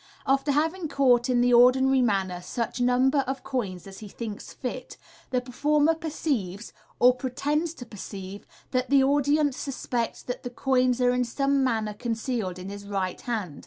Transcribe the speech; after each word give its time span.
After 0.25 0.51
having 0.51 0.87
caught 0.87 1.29
in 1.29 1.41
the 1.41 1.53
ordinary 1.53 2.01
manner 2.01 2.41
such 2.41 2.81
number 2.81 3.19
of 3.27 3.43
coins 3.43 3.85
as 3.85 3.99
he 3.99 4.07
thinks 4.07 4.51
fit, 4.51 4.97
the 5.29 5.41
per 5.41 5.51
former 5.51 5.93
perceives, 5.93 6.73
or 6.99 7.13
pretends 7.13 7.75
to 7.75 7.85
perceive, 7.85 8.47
that 8.71 8.89
the 8.89 9.03
audience 9.03 9.57
suspect 9.57 10.25
that 10.25 10.41
the 10.41 10.49
coins 10.49 10.99
are 11.01 11.11
in 11.11 11.23
some 11.23 11.63
manner 11.63 11.93
concealed 11.93 12.57
in 12.57 12.69
his 12.69 12.87
right 12.87 13.21
hand. 13.21 13.59